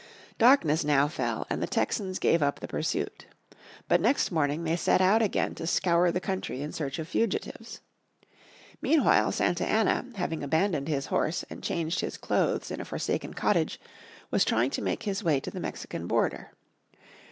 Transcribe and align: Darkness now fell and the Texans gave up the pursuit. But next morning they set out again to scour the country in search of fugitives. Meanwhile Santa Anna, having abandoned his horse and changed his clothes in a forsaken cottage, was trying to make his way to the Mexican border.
Darkness 0.39 0.83
now 0.83 1.07
fell 1.07 1.45
and 1.47 1.61
the 1.61 1.67
Texans 1.67 2.17
gave 2.17 2.41
up 2.41 2.59
the 2.59 2.67
pursuit. 2.67 3.27
But 3.87 4.01
next 4.01 4.31
morning 4.31 4.63
they 4.63 4.75
set 4.75 4.99
out 4.99 5.21
again 5.21 5.53
to 5.53 5.67
scour 5.67 6.11
the 6.11 6.19
country 6.19 6.63
in 6.63 6.71
search 6.71 6.97
of 6.97 7.07
fugitives. 7.07 7.81
Meanwhile 8.81 9.31
Santa 9.33 9.63
Anna, 9.67 10.07
having 10.15 10.41
abandoned 10.41 10.87
his 10.87 11.05
horse 11.05 11.45
and 11.51 11.61
changed 11.61 11.99
his 11.99 12.17
clothes 12.17 12.71
in 12.71 12.81
a 12.81 12.85
forsaken 12.85 13.35
cottage, 13.35 13.79
was 14.31 14.43
trying 14.43 14.71
to 14.71 14.81
make 14.81 15.03
his 15.03 15.23
way 15.23 15.39
to 15.39 15.51
the 15.51 15.59
Mexican 15.59 16.07
border. 16.07 16.51